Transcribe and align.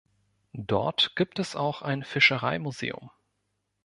Dort 0.55 1.15
gibt 1.15 1.37
es 1.37 1.55
auch 1.55 1.83
ein 1.83 2.03
Fischereimuseum. 2.03 3.11